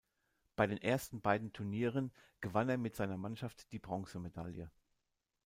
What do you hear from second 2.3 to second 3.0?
gewann er mit